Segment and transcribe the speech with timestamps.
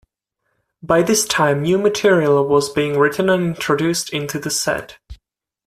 [0.81, 4.97] By this time new material was being written and introduced into the set.